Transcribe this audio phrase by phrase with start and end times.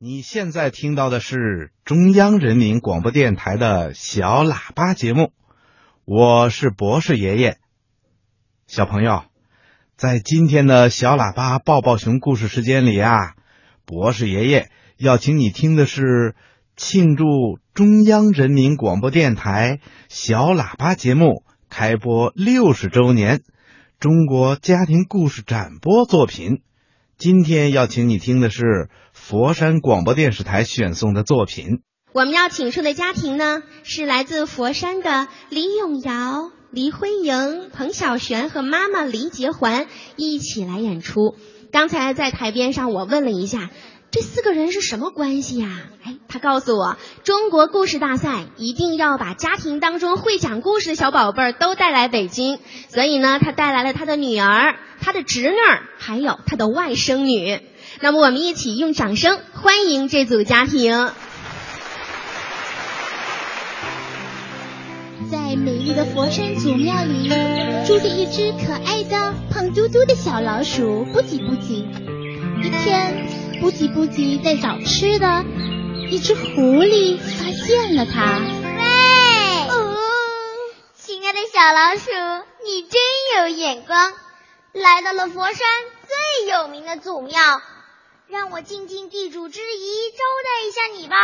[0.00, 5.32] 你现在听到的是中央人民广播电台的小喇叭节目，
[6.04, 7.58] 我是博士爷爷。
[8.68, 9.24] 小朋友，
[9.96, 13.34] 在今天的小喇叭抱抱熊故事时间里啊，
[13.84, 16.36] 博士爷爷要请你听的是
[16.76, 17.24] 庆祝
[17.74, 23.42] 中央人民广播电台小喇叭节目开播六十周年
[23.98, 26.62] 中国家庭故事展播作品。
[27.18, 31.80] 今天要请你听的是佛山广播电视台选送的作品。
[32.12, 41.34] 我们要请出的家庭呢，是来自佛山的李永瑶、黎辉莹、彭小璇和妈妈黎杰环一起来演出。
[41.72, 43.68] 刚才在台边上，我问了一下。
[44.10, 45.68] 这四个人是什么关系呀？
[46.02, 54.76] 哎，他告诉我，中国故事大赛一定要把家庭当中会讲故事的小宝贝儿都带来北京，所以呢，他带来了他的女儿、
[55.08, 55.56] 他的侄女，
[55.98, 57.62] 还有他的外甥女。
[58.02, 61.10] 那么，我们一起用掌声欢迎这组家庭。
[65.30, 67.30] 在美丽的佛山祖庙里，
[67.86, 71.88] 住着一只可爱的胖嘟嘟的小老鼠，不急不急。
[72.62, 73.26] 一天。
[73.62, 75.42] 不急不急，在找吃的。
[76.10, 78.40] 一只狐狸发现了它。
[78.62, 79.96] 喂，哦
[80.94, 82.10] 亲爱的小老鼠，
[82.62, 83.00] 你真
[83.38, 84.12] 有眼光，
[84.78, 85.56] 来到了佛山
[86.06, 87.60] 最有名的祖庙，
[88.28, 91.16] 让我尽尽地主之谊，招待一下你吧。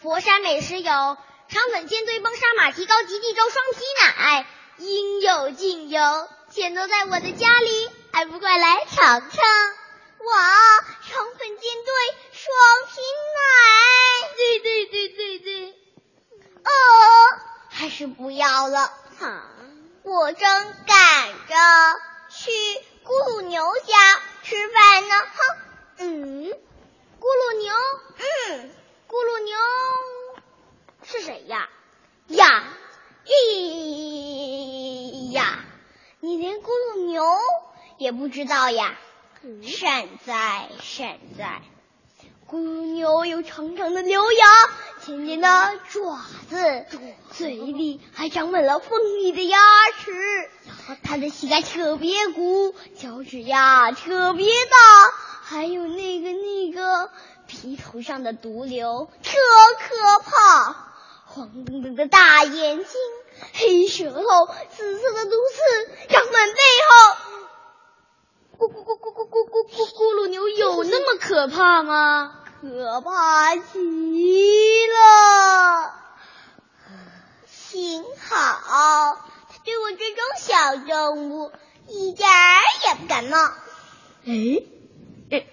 [0.00, 4.46] 佛山美食有肠粉、煎堆、崩沙、马蹄糕、及地粥、双皮奶，
[4.78, 9.30] 应有尽有，全都在我的家里，还不快来尝尝？
[9.30, 11.94] 哇，肠粉煎堆
[12.32, 12.46] 双
[12.88, 13.00] 皮
[13.34, 15.70] 奶，对对对对对，
[16.64, 16.70] 哦，
[17.70, 18.92] 还是不要了。
[20.02, 21.54] 我正赶着
[22.36, 22.50] 去
[23.04, 23.94] 咕噜牛家
[24.42, 25.14] 吃饭呢。
[25.36, 25.56] 哼，
[25.98, 26.50] 嗯，
[27.20, 27.72] 咕噜牛，
[28.18, 28.70] 嗯，
[29.08, 29.56] 咕噜牛
[31.04, 31.70] 是谁呀？
[32.26, 32.64] 呀，
[33.26, 35.64] 咦呀，
[36.18, 37.22] 你连咕噜牛
[37.98, 38.98] 也不知道呀？
[39.62, 41.62] 善哉善哉，
[42.48, 44.46] 咕噜牛有长长的獠牙，
[45.06, 46.84] 尖尖的爪子，
[47.30, 49.56] 嘴里还长满了锋利的牙
[50.00, 50.50] 齿。
[51.02, 55.12] 它的膝盖特别鼓，脚趾呀特别大，
[55.42, 57.10] 还有那个那个
[57.46, 59.32] 皮头上的毒瘤特
[59.80, 60.76] 可怕，
[61.26, 62.86] 黄澄澄的大眼睛，
[63.54, 64.22] 黑舌头，
[64.76, 67.16] 紫色的毒刺长满背后。
[68.56, 72.40] 咕咕咕咕咕咕咕咕咕噜牛有那么可怕吗？
[72.60, 75.92] 可怕极了！
[77.46, 79.23] 幸好
[79.64, 81.52] 对我这种小动物
[81.88, 83.38] 一点儿也不感冒。
[84.26, 85.46] 哎，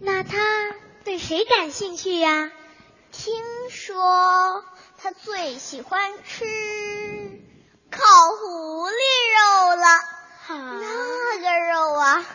[0.00, 2.50] 那他对谁感兴趣呀？
[3.12, 4.64] 听说
[4.98, 6.44] 他最喜欢吃
[7.90, 8.00] 烤
[8.36, 8.92] 狐狸
[9.34, 9.86] 肉了。
[10.48, 12.26] 那个肉啊，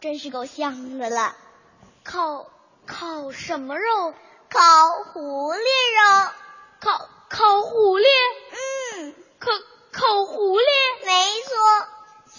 [0.00, 1.34] 真是够香的了！
[2.04, 2.50] 烤
[2.86, 4.14] 烤什么肉？
[4.50, 6.30] 烤狐狸肉。
[6.80, 8.06] 烤烤狐狸？
[8.94, 9.50] 嗯，烤
[10.08, 10.64] 烤狐狸？
[11.04, 11.52] 没错。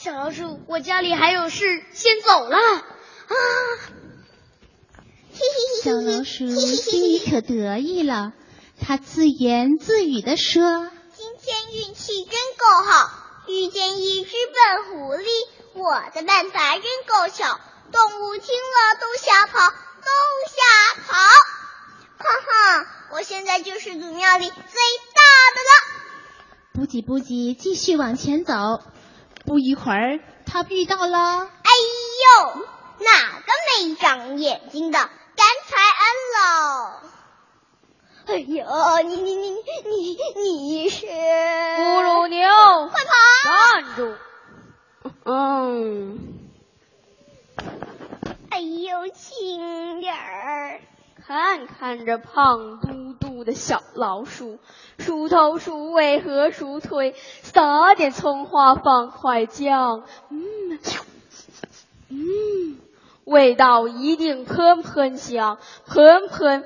[0.02, 2.58] 小老鼠，我家里还有事，先走了。
[2.58, 3.36] 啊！
[5.84, 8.34] 小老鼠心里可得意了，
[8.82, 13.12] 它自言自语地说：“今天运气真够好。”
[13.48, 15.28] 遇见一只笨狐狸，
[15.74, 17.60] 我的办法真够巧，
[17.92, 20.10] 动物听了都吓跑，都
[20.50, 21.14] 吓跑！
[22.18, 24.56] 哈哈，我现在就是祖庙里最。
[26.80, 28.82] 不急不急，继续往前走。
[29.46, 31.18] 不一会儿，他遇到了……
[31.18, 31.72] 哎
[32.24, 32.56] 呦，
[33.00, 33.52] 哪个
[33.84, 34.98] 没长眼睛的？
[34.98, 37.02] 干才安喽！
[38.28, 38.64] 哎呦，
[39.10, 39.50] 你你你
[39.84, 42.48] 你你是咕噜牛，
[42.88, 43.12] 快跑！
[43.44, 44.16] 站住！
[45.26, 46.18] 嗯，
[48.52, 50.80] 哎呦，轻点儿！
[51.28, 53.09] 看看这胖嘟
[53.44, 54.60] 的小老鼠，
[54.98, 60.80] 鼠头鼠尾和鼠腿，撒点葱花放块酱，嗯
[62.10, 62.80] 嗯，
[63.26, 66.66] 味道一定喷喷香，喷喷。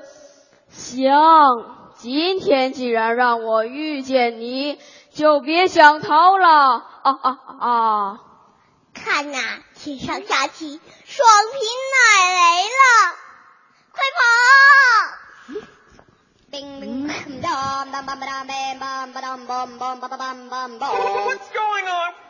[0.70, 4.78] 香，今天既然让我遇见你，
[5.12, 6.48] 就别想逃了！
[6.48, 8.20] 啊啊啊！
[8.92, 9.38] 看呐，
[9.76, 11.58] 天上下起双皮
[11.92, 12.63] 奶来
[21.26, 22.23] What's going on?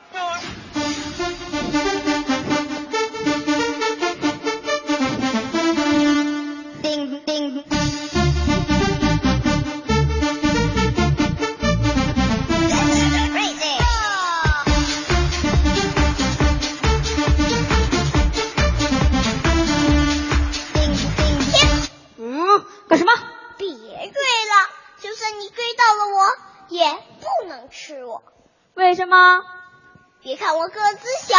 [30.23, 31.37] 别看我个子小，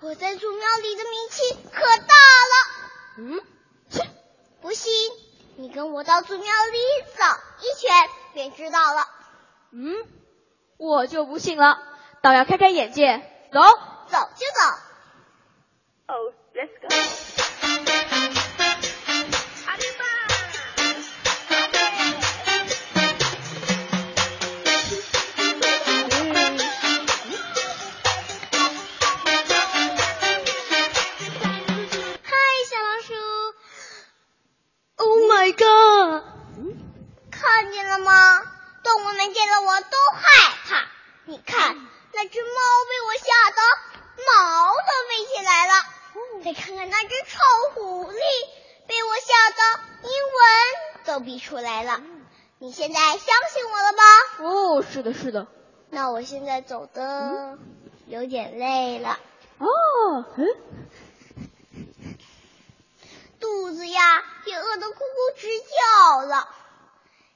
[0.00, 2.14] 我在祖庙里的名气可大
[2.44, 2.54] 了。
[3.18, 3.40] 嗯，
[3.90, 4.08] 切，
[4.60, 4.92] 不信
[5.56, 6.78] 你跟我到祖庙里
[7.16, 7.24] 走
[7.60, 9.08] 一圈便知道了。
[9.72, 9.94] 嗯，
[10.76, 11.82] 我就不信了，
[12.22, 13.18] 倒要开开眼界。
[13.52, 13.60] 走，
[14.08, 14.78] 走就走。
[16.06, 17.47] Oh, let's go.
[42.20, 43.62] 那只猫被我吓得
[44.26, 45.72] 毛都飞起来了。
[46.44, 47.38] 再看看那只臭
[47.74, 48.18] 狐狸，
[48.88, 49.62] 被我吓得
[50.02, 50.42] 英文
[51.04, 52.02] 都逼出来了。
[52.58, 54.02] 你现在相信我了吗？
[54.40, 55.46] 哦，是的，是的。
[55.90, 57.56] 那我现在走的
[58.08, 59.20] 有点累了，
[59.58, 60.46] 哦，嗯，
[63.38, 66.48] 肚子呀也饿得咕咕直叫了。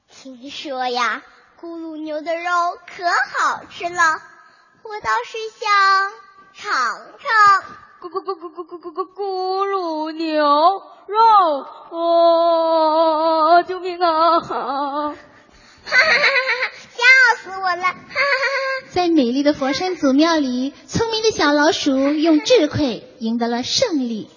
[0.09, 1.23] 听说呀，
[1.61, 3.09] 咕噜牛的肉可
[3.39, 4.21] 好吃了，
[4.85, 5.69] 我倒是想
[6.53, 7.29] 尝尝。
[8.01, 10.43] 咕咕咕咕咕咕咕咕咕噜牛
[11.07, 11.19] 肉，
[11.91, 14.41] 哦，救命啊！
[14.41, 15.15] 哈哈哈
[15.87, 15.95] 哈！
[16.91, 16.99] 笑
[17.43, 17.83] 死我了！
[17.83, 18.89] 哈哈哈哈！
[18.91, 24.29] 在美丽的佛山祖庙里，聪明的小老鼠用智慧赢得了胜利。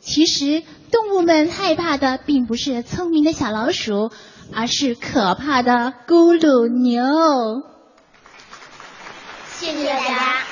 [0.00, 0.62] 其实，
[0.92, 4.10] 动物们害怕的并不是聪明的小老鼠，
[4.54, 7.75] 而是可怕的咕噜牛。
[9.58, 10.45] 谢谢大家。